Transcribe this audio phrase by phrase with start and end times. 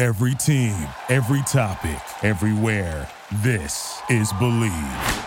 [0.00, 3.06] Every team, every topic, everywhere.
[3.42, 5.26] This is Bleav.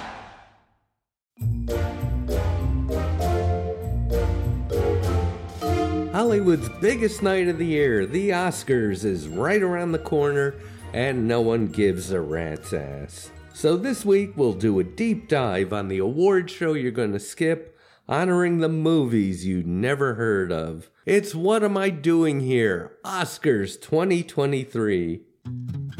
[6.11, 10.55] Hollywood's biggest night of the year, the Oscars, is right around the corner,
[10.91, 13.29] and no one gives a rat's ass.
[13.53, 17.19] So this week we'll do a deep dive on the award show you're going to
[17.19, 17.72] skip,
[18.07, 20.89] honoring the movies you never heard of.
[21.05, 22.97] It's What Am I Doing Here?
[23.05, 25.21] Oscars 2023.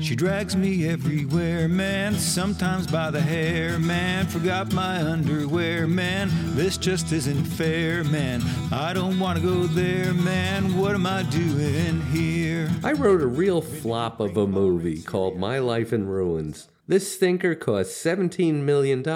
[0.04, 2.16] She drags me everywhere, man.
[2.16, 4.26] Sometimes by the hair, man.
[4.26, 6.30] Forgot my underwear, man.
[6.56, 8.42] This just isn't fair, man.
[8.70, 10.76] I don't want to go there, man.
[10.76, 12.70] What am I doing here?
[12.84, 16.68] I wrote a real flop of a movie called My Life in Ruins.
[16.86, 19.08] This stinker cost $17 million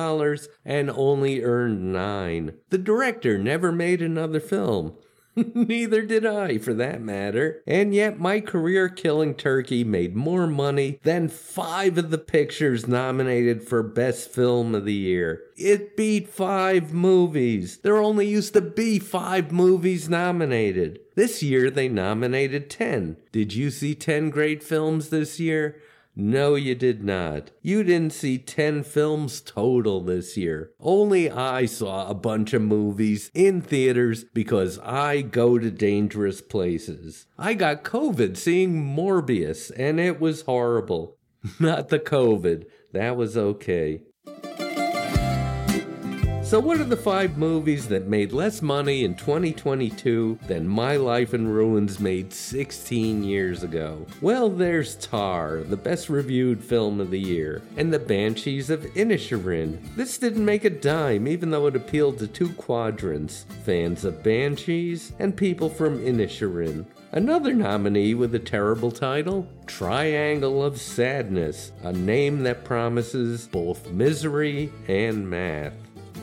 [0.64, 2.54] and only earned nine.
[2.70, 4.96] The director never made another film.
[5.54, 7.62] Neither did I, for that matter.
[7.68, 13.68] And yet, my career killing turkey made more money than five of the pictures nominated
[13.68, 15.44] for Best Film of the Year.
[15.56, 17.78] It beat five movies.
[17.78, 21.02] There only used to be five movies nominated.
[21.16, 23.18] This year, they nominated 10.
[23.32, 25.80] Did you see 10 great films this year?
[26.20, 27.52] No, you did not.
[27.62, 30.72] You didn't see 10 films total this year.
[30.80, 37.28] Only I saw a bunch of movies in theaters because I go to dangerous places.
[37.38, 41.18] I got COVID seeing Morbius, and it was horrible.
[41.60, 42.66] Not the COVID.
[42.94, 44.02] That was okay.
[46.48, 51.34] So, what are the five movies that made less money in 2022 than My Life
[51.34, 54.08] in Ruins made 16 years ago?
[54.22, 59.94] Well, there's Tar, the best reviewed film of the year, and The Banshees of Inisherin.
[59.98, 65.12] This didn't make a dime, even though it appealed to two quadrants fans of Banshees
[65.20, 66.86] and people from Inisherin.
[67.12, 74.72] Another nominee with a terrible title Triangle of Sadness, a name that promises both misery
[74.88, 75.74] and math.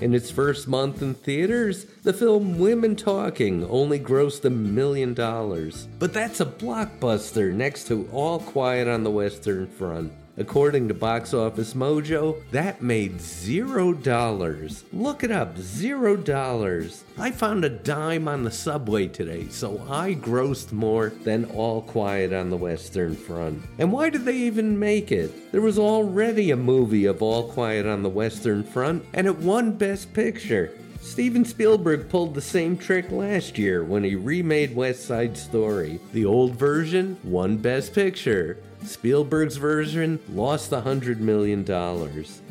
[0.04, 5.88] In its first month in theaters, the film Women Talking only grossed a million dollars.
[5.98, 10.12] But that's a blockbuster next to All Quiet on the Western Front.
[10.36, 14.84] According to Box Office Mojo, that made zero dollars.
[14.92, 17.04] Look it up, zero dollars.
[17.16, 22.32] I found a dime on the subway today, so I grossed more than All Quiet
[22.32, 23.62] on the Western Front.
[23.78, 25.52] And why did they even make it?
[25.52, 29.76] There was already a movie of All Quiet on the Western Front, and it won
[29.76, 30.72] Best Picture.
[31.00, 36.00] Steven Spielberg pulled the same trick last year when he remade West Side Story.
[36.12, 38.56] The old version won Best Picture.
[38.86, 41.64] Spielberg's version lost $100 million.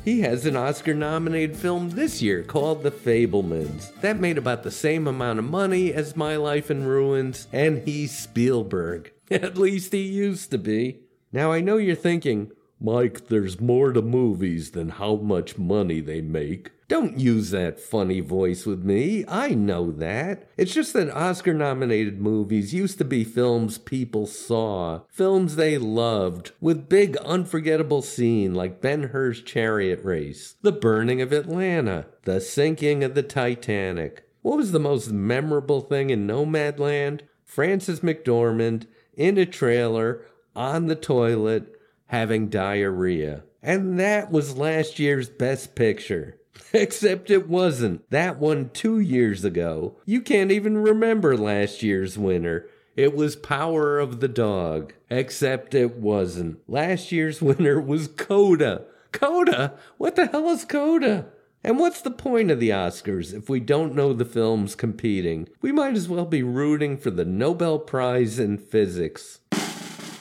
[0.04, 4.00] He has an Oscar nominated film this year called The Fabelmans.
[4.02, 8.18] That made about the same amount of money as My Life in Ruins, and he's
[8.18, 9.12] Spielberg.
[9.32, 11.00] At least he used to be.
[11.32, 12.52] Now I know you're thinking,
[12.86, 16.72] Mike, there's more to movies than how much money they make.
[16.90, 19.24] Don't use that funny voice with me.
[19.26, 20.50] I know that.
[20.58, 26.52] It's just that Oscar nominated movies used to be films people saw, films they loved,
[26.60, 33.02] with big unforgettable scene like Ben Hur's chariot race, the burning of Atlanta, the sinking
[33.02, 34.28] of the Titanic.
[34.42, 37.22] What was the most memorable thing in Nomadland?
[37.46, 41.73] Frances McDormand in a trailer on the toilet
[42.14, 43.44] having diarrhea.
[43.64, 46.38] And that was last year's best picture.
[46.74, 48.08] Except it wasn't.
[48.12, 49.98] That one two years ago.
[50.06, 52.68] You can't even remember last year's winner.
[52.96, 54.94] It was Power of the Dog.
[55.10, 56.60] Except it wasn't.
[56.70, 58.86] Last year's winner was Coda.
[59.12, 59.74] Coda?
[59.98, 61.26] What the hell is Coda?
[61.64, 65.50] And what's the point of the Oscars if we don't know the films competing?
[65.64, 69.40] We might as well be rooting for the Nobel Prize in Physics.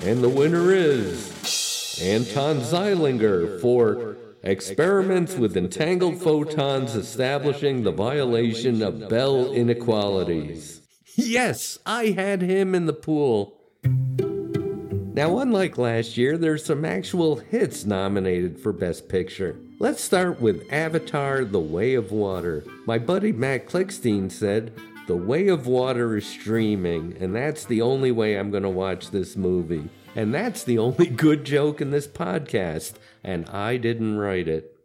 [0.01, 9.09] And the winner is Anton Zeilinger for Experiments with Entangled Photons Establishing the Violation of
[9.09, 10.81] Bell Inequalities.
[11.15, 13.59] Yes, I had him in the pool.
[15.15, 19.57] Now, unlike last year, there's some actual hits nominated for Best Picture.
[19.79, 22.65] Let's start with Avatar The Way of Water.
[22.87, 24.73] My buddy Matt Klickstein said,
[25.09, 29.11] The Way of Water is streaming, and that's the only way I'm going to watch
[29.11, 29.89] this movie.
[30.15, 32.95] And that's the only good joke in this podcast,
[33.25, 34.77] and I didn't write it.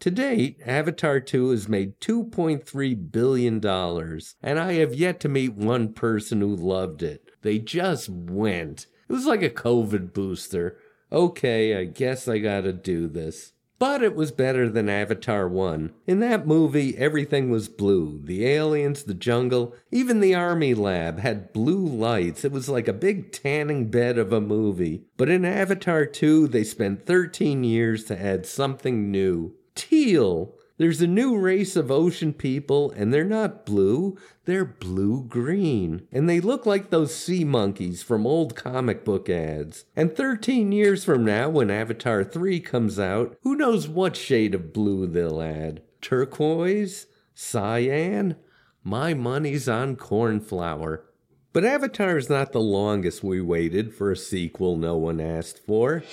[0.00, 3.66] To date, Avatar 2 has made $2.3 billion,
[4.42, 7.28] and I have yet to meet one person who loved it.
[7.42, 8.86] They just went.
[9.08, 10.78] It was like a COVID booster.
[11.12, 13.52] Okay, I guess I gotta do this.
[13.78, 15.92] But it was better than Avatar 1.
[16.06, 18.20] In that movie, everything was blue.
[18.24, 22.44] The aliens, the jungle, even the army lab had blue lights.
[22.44, 25.04] It was like a big tanning bed of a movie.
[25.16, 30.57] But in Avatar 2, they spent 13 years to add something new teal.
[30.78, 36.06] There's a new race of ocean people, and they're not blue, they're blue green.
[36.12, 39.86] And they look like those sea monkeys from old comic book ads.
[39.96, 44.72] And 13 years from now, when Avatar 3 comes out, who knows what shade of
[44.72, 45.82] blue they'll add?
[46.00, 47.06] Turquoise?
[47.34, 48.36] Cyan?
[48.84, 51.04] My money's on cornflower.
[51.52, 56.04] But Avatar is not the longest we waited for a sequel no one asked for.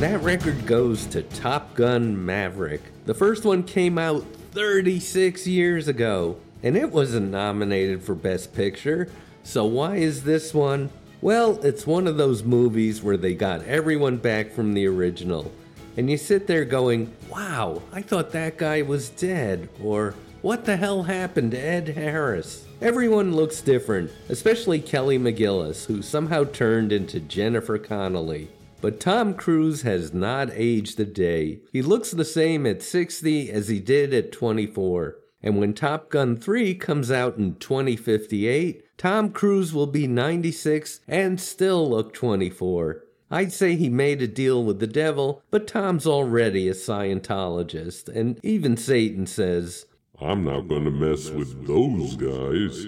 [0.00, 2.82] That record goes to Top Gun Maverick.
[3.06, 9.08] The first one came out 36 years ago, and it wasn't nominated for Best Picture.
[9.42, 10.90] So, why is this one?
[11.22, 15.50] Well, it's one of those movies where they got everyone back from the original.
[15.96, 19.70] And you sit there going, wow, I thought that guy was dead.
[19.82, 22.66] Or, what the hell happened to Ed Harris?
[22.82, 28.50] Everyone looks different, especially Kelly McGillis, who somehow turned into Jennifer Connelly.
[28.80, 31.60] But Tom Cruise has not aged a day.
[31.72, 35.16] He looks the same at 60 as he did at 24.
[35.42, 41.40] And when Top Gun 3 comes out in 2058, Tom Cruise will be 96 and
[41.40, 43.04] still look 24.
[43.30, 48.38] I'd say he made a deal with the devil, but Tom's already a Scientologist, and
[48.44, 49.86] even Satan says,
[50.20, 52.86] I'm not gonna mess with those guys.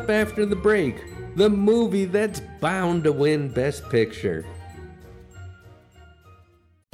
[0.00, 0.96] Up after the break,
[1.36, 4.46] the movie that's bound to win Best Picture.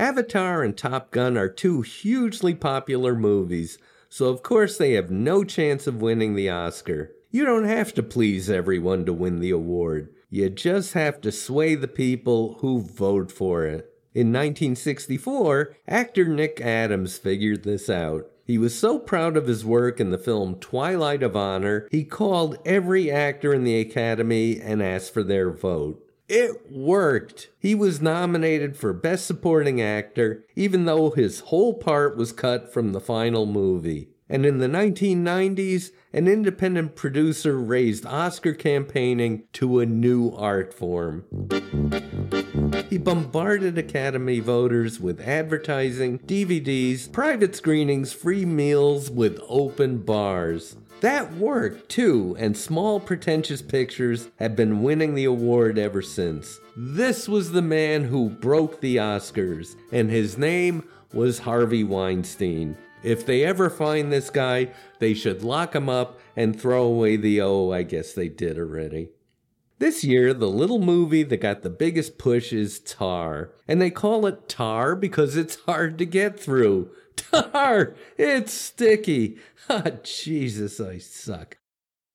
[0.00, 3.76] Avatar and Top Gun are two hugely popular movies,
[4.08, 7.12] so of course they have no chance of winning the Oscar.
[7.30, 10.08] You don't have to please everyone to win the award.
[10.30, 13.92] You just have to sway the people who vote for it.
[14.14, 18.26] In 1964, actor Nick Adams figured this out.
[18.46, 22.56] He was so proud of his work in the film Twilight of Honor, he called
[22.64, 26.09] every actor in the Academy and asked for their vote.
[26.30, 27.48] It worked.
[27.58, 32.92] He was nominated for Best Supporting Actor, even though his whole part was cut from
[32.92, 34.10] the final movie.
[34.28, 41.24] And in the 1990s, an independent producer raised Oscar campaigning to a new art form.
[42.88, 50.76] He bombarded Academy voters with advertising, DVDs, private screenings, free meals with open bars.
[51.00, 56.60] That worked too, and small pretentious pictures have been winning the award ever since.
[56.76, 62.76] This was the man who broke the Oscars, and his name was Harvey Weinstein.
[63.02, 67.40] If they ever find this guy, they should lock him up and throw away the
[67.40, 69.08] oh, I guess they did already.
[69.78, 73.52] This year, the little movie that got the biggest push is Tar.
[73.66, 76.90] And they call it Tar because it's hard to get through.
[77.20, 77.94] Tar!
[78.16, 79.38] It's sticky.
[79.68, 81.58] Ah, Jesus, I suck.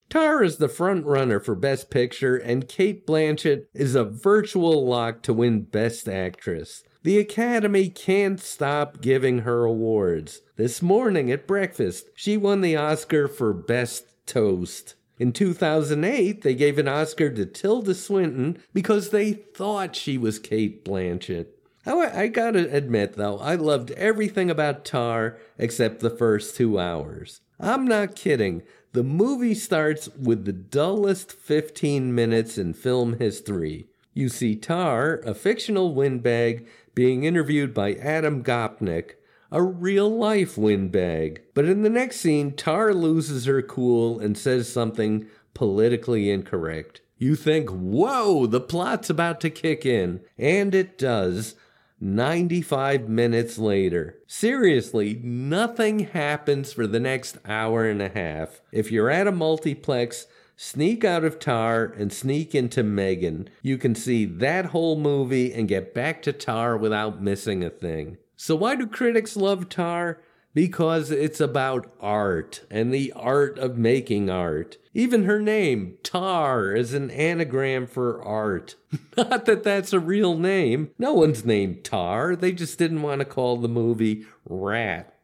[0.09, 5.21] Tar is the front runner for Best Picture, and Cate Blanchett is a virtual lock
[5.23, 6.83] to win Best Actress.
[7.03, 10.41] The Academy can't stop giving her awards.
[10.57, 14.95] This morning at breakfast, she won the Oscar for Best Toast.
[15.17, 20.83] In 2008, they gave an Oscar to Tilda Swinton because they thought she was Cate
[20.83, 21.47] Blanchett.
[21.85, 27.41] I, gotta admit, though, I loved everything about Tar except the first two hours.
[27.59, 28.63] I'm not kidding.
[28.93, 33.87] The movie starts with the dullest 15 minutes in film history.
[34.13, 39.15] You see Tar, a fictional windbag, being interviewed by Adam Gopnik,
[39.51, 41.41] a real life windbag.
[41.53, 47.01] But in the next scene, Tar loses her cool and says something politically incorrect.
[47.17, 50.21] You think, whoa, the plot's about to kick in.
[50.37, 51.55] And it does.
[51.99, 54.19] 95 minutes later.
[54.27, 58.61] Seriously, nothing happens for the next hour and a half.
[58.71, 63.49] If you're at a multiplex, sneak out of Tar and sneak into Megan.
[63.61, 68.17] You can see that whole movie and get back to Tar without missing a thing.
[68.35, 70.19] So, why do critics love Tar?
[70.55, 74.77] Because it's about art and the art of making art.
[74.93, 78.75] Even her name, Tar, is an anagram for art.
[79.17, 80.91] Not that that's a real name.
[80.97, 82.37] No one's named Tar.
[82.37, 85.14] They just didn't want to call the movie Rat.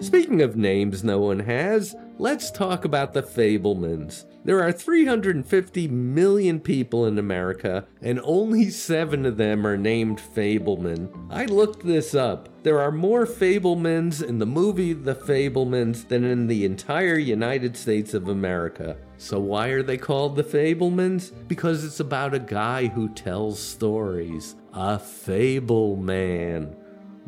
[0.00, 4.24] Speaking of names no one has, let's talk about the Fabelmans.
[4.44, 11.10] There are 350 million people in America, and only seven of them are named Fabelman.
[11.30, 12.48] I looked this up.
[12.62, 18.14] There are more Fabelmans in the movie The Fabelmans than in the entire United States
[18.14, 18.96] of America.
[19.18, 21.32] So, why are they called the Fabelmans?
[21.46, 24.56] Because it's about a guy who tells stories.
[24.72, 26.74] A fable man.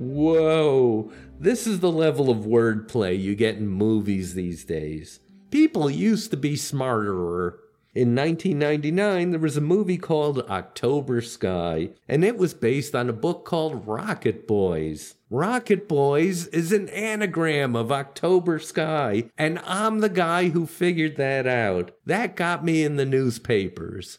[0.02, 5.20] Whoa, this is the level of wordplay you get in movies these days.
[5.50, 7.58] People used to be smarterer.
[7.94, 13.12] In 1999, there was a movie called October Sky, and it was based on a
[13.12, 15.14] book called Rocket Boys.
[15.30, 21.46] Rocket Boys is an anagram of October Sky, and I'm the guy who figured that
[21.46, 21.92] out.
[22.06, 24.18] That got me in the newspapers.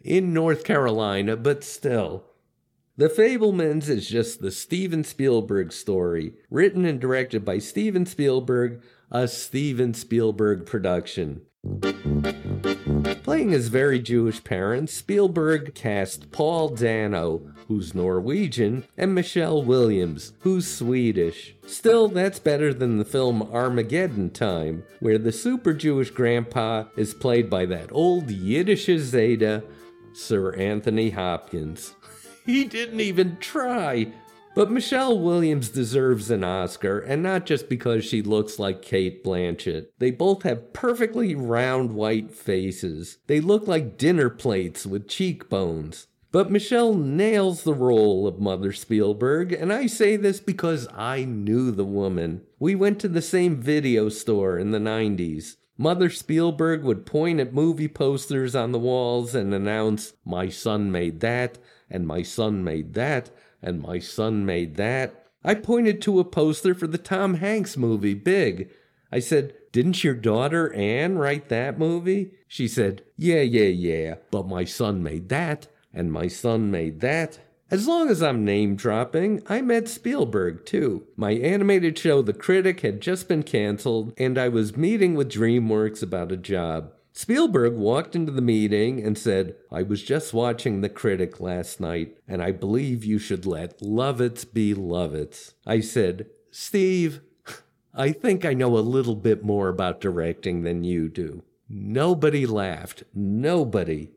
[0.00, 2.31] In North Carolina, but still.
[2.94, 9.26] The Fabelmans is just the Steven Spielberg story, written and directed by Steven Spielberg, a
[9.26, 11.40] Steven Spielberg production.
[13.22, 20.68] Playing his very Jewish parents, Spielberg cast Paul Dano, who's Norwegian, and Michelle Williams, who's
[20.68, 21.54] Swedish.
[21.66, 27.48] Still, that's better than the film Armageddon Time, where the super Jewish grandpa is played
[27.48, 29.64] by that old Yiddish Zeta,
[30.12, 31.94] Sir Anthony Hopkins.
[32.44, 34.12] He didn't even try.
[34.54, 39.86] But Michelle Williams deserves an Oscar, and not just because she looks like Cate Blanchett.
[39.98, 43.18] They both have perfectly round white faces.
[43.28, 46.06] They look like dinner plates with cheekbones.
[46.32, 51.70] But Michelle nails the role of Mother Spielberg, and I say this because I knew
[51.70, 52.42] the woman.
[52.58, 55.56] We went to the same video store in the 90s.
[55.78, 61.20] Mother Spielberg would point at movie posters on the walls and announce, My son made
[61.20, 61.58] that,
[61.92, 63.30] and my son made that,
[63.62, 65.26] and my son made that.
[65.44, 68.70] I pointed to a poster for the Tom Hanks movie, Big.
[69.12, 72.32] I said, Didn't your daughter Anne write that movie?
[72.48, 77.38] She said, Yeah, yeah, yeah, but my son made that, and my son made that.
[77.70, 81.06] As long as I'm name dropping, I met Spielberg too.
[81.16, 86.02] My animated show, The Critic, had just been canceled, and I was meeting with DreamWorks
[86.02, 86.92] about a job.
[87.14, 92.16] Spielberg walked into the meeting and said, I was just watching The Critic last night,
[92.26, 95.52] and I believe you should let Lovitz be Lovitz.
[95.66, 97.20] I said, Steve,
[97.94, 101.42] I think I know a little bit more about directing than you do.
[101.68, 103.02] Nobody laughed.
[103.14, 104.10] Nobody.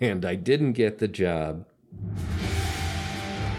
[0.00, 1.66] And I didn't get the job.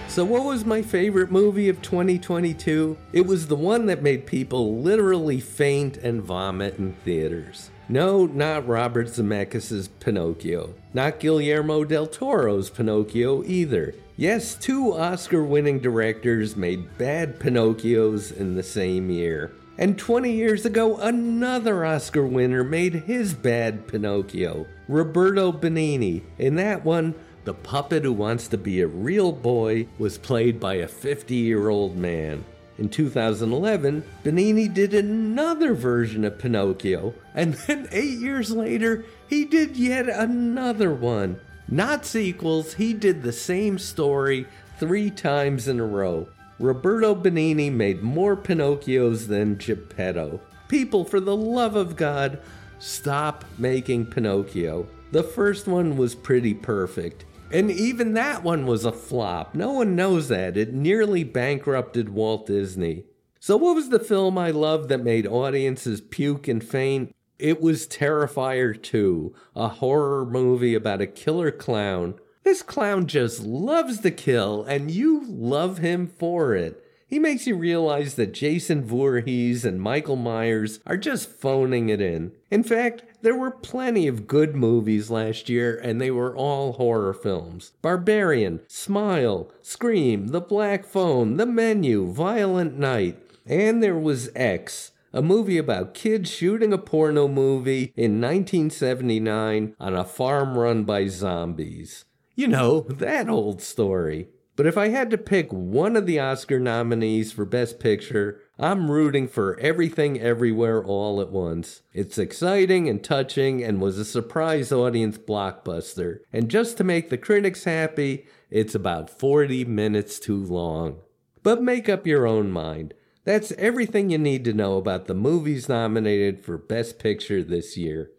[0.08, 2.98] So, what was my favorite movie of 2022?
[3.14, 7.72] It was the one that made people literally faint and vomit in theaters.
[7.90, 10.74] No, not Robert Zemeckis' Pinocchio.
[10.94, 13.94] Not Guillermo del Toro's Pinocchio either.
[14.16, 19.52] Yes, two Oscar winning directors made bad Pinocchios in the same year.
[19.78, 26.22] And 20 years ago, another Oscar winner made his bad Pinocchio, Roberto Benigni.
[26.38, 30.76] In that one, the puppet who wants to be a real boy was played by
[30.76, 32.46] a 50 year old man.
[32.78, 39.78] In 2011, Benigni did another version of Pinocchio, and then eight years later, he did
[39.78, 41.40] yet another one.
[41.68, 44.48] Not sequels, he did the same story
[44.80, 46.28] three times in a row.
[46.60, 50.40] Roberto Benigni made more Pinocchios than Geppetto.
[50.68, 52.40] People, for the love of God,
[52.80, 54.88] stop making Pinocchio.
[55.12, 57.26] The first one was pretty perfect.
[57.54, 59.54] And even that one was a flop.
[59.54, 60.58] No one knows that.
[60.58, 63.04] It nearly bankrupted Walt Disney.
[63.40, 67.14] So, what was the film I loved that made audiences puke and faint?
[67.38, 72.16] It was Terrifier 2, a horror movie about a killer clown.
[72.44, 76.83] This clown just loves to kill, and you love him for it.
[77.14, 82.32] He makes you realize that Jason Voorhees and Michael Myers are just phoning it in.
[82.50, 87.14] In fact, there were plenty of good movies last year, and they were all horror
[87.14, 94.90] films Barbarian, Smile, Scream, The Black Phone, The Menu, Violent Night, and there was X
[95.14, 101.06] a movie about kids shooting a porno movie in 1979 on a farm run by
[101.06, 102.06] zombies.
[102.34, 104.30] You know, that old story.
[104.56, 108.92] But if I had to pick one of the Oscar nominees for Best Picture, I'm
[108.92, 111.82] rooting for Everything Everywhere All at Once.
[111.92, 116.20] It's exciting and touching and was a surprise audience blockbuster.
[116.32, 121.00] And just to make the critics happy, it's about 40 minutes too long.
[121.42, 122.94] But make up your own mind.
[123.26, 128.12] That's everything you need to know about the movies nominated for Best Picture this year.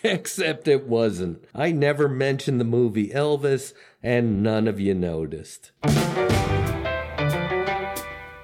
[0.04, 1.44] Except it wasn't.
[1.54, 5.72] I never mentioned the movie Elvis, and none of you noticed.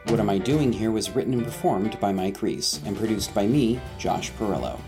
[0.06, 3.46] What Am I Doing Here was written and performed by Mike Reiss and produced by
[3.46, 4.78] me, Josh Perillo.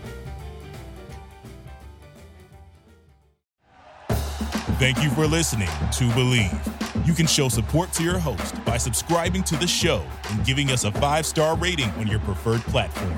[4.77, 7.05] Thank you for listening to Bleav.
[7.05, 10.83] You can show support to your host by subscribing to the show and giving us
[10.85, 13.17] a five star rating on your preferred platform.